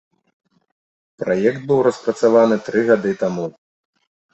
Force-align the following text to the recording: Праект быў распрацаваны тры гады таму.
Праект 1.25 1.61
быў 1.69 1.79
распрацаваны 1.91 2.55
тры 2.67 2.79
гады 2.93 3.11
таму. 3.25 3.45